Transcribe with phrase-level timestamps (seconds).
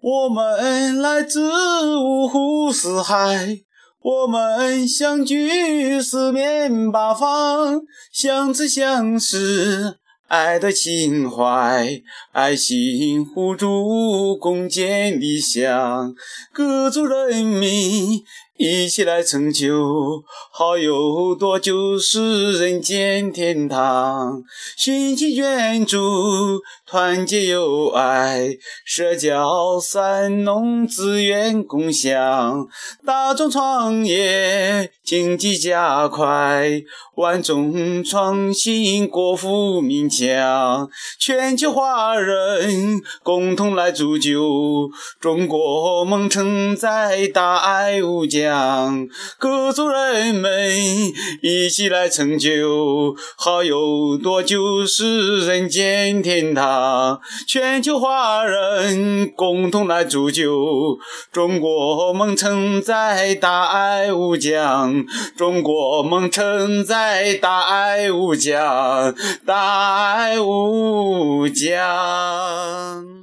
[0.00, 1.50] 我们来自
[1.98, 3.58] 五湖四海，
[4.00, 7.82] 我们相聚四面八方，
[8.12, 9.98] 相知相识，
[10.28, 12.00] 爱的情怀，
[12.30, 16.14] 爱心互助，共建理想，
[16.52, 18.22] 各族人民。
[18.58, 24.42] 一起来成就，好有多就是人间天堂。
[24.76, 32.66] 辛勤捐助，团结友爱，社交三农资源共享，
[33.06, 36.82] 大众创业，经济加快，
[37.14, 40.90] 万众创新，国富民强。
[41.16, 44.90] 全球华人共同来铸就
[45.20, 48.47] 中国梦，承载大爱无疆。
[49.38, 50.70] 各族人们
[51.42, 57.20] 一起来成就，好有多就是人间天堂。
[57.46, 60.98] 全球华人共同来铸就
[61.32, 65.04] 中国梦，承载大爱无疆。
[65.36, 73.17] 中国梦承载大爱无疆，大爱无疆。